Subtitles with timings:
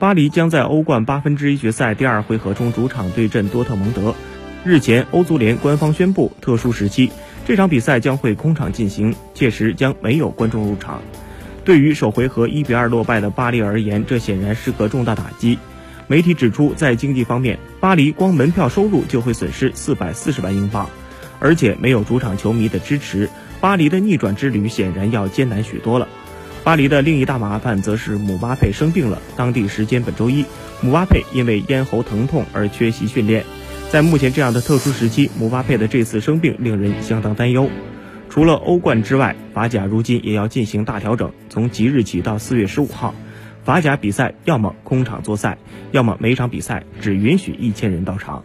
[0.00, 4.14] 巴黎将在欧冠八分之一决赛第二回合中主场对阵多特蒙德。
[4.64, 7.10] 日前，欧足联官方宣布，特殊时期
[7.46, 11.00] 这场比赛将会空场进行，届时将没有观众入场。
[11.64, 15.56] 对于首回合一比二落败的巴黎而言，这显然是个重大打击。
[16.08, 20.90] 媒体指出，在经济方面，巴黎光门票收入就会损失四百四十万英镑，
[21.38, 23.30] 而且没有主场球迷的支持，
[23.60, 26.06] 巴黎的逆转之旅显然要艰难许多了。
[26.66, 29.22] 巴黎的另一大麻烦则是姆巴佩生病了。
[29.36, 30.44] 当地时间本周一，
[30.82, 33.44] 姆巴佩因为咽喉疼痛而缺席训练。
[33.88, 37.70] 在目前这样的特殊时期，姆巴佩的这次生病令人相当担忧。
[38.28, 41.30] 除了欧冠之外，法甲如今也要进行大调整。
[41.48, 43.14] 从即日起到四月十五号，
[43.62, 45.58] 法甲比赛要么空场作赛，
[45.92, 48.42] 要么每场比赛只允许一千人到场。